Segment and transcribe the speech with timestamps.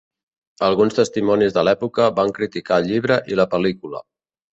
[0.67, 4.01] Alguns testimonis de l'època van criticar el llibre i la pel·lícula.